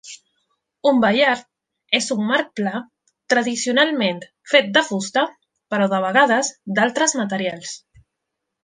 Un 0.91 1.01
baiard 1.03 1.43
és 1.99 2.07
un 2.15 2.23
marc 2.31 2.49
pla, 2.61 2.81
tradicionalment 3.35 4.25
fet 4.55 4.75
de 4.79 4.85
fusta 4.89 5.25
però 5.75 5.91
de 5.95 6.03
vegades 6.09 6.53
d'altres 6.81 7.17
materials. 7.25 7.81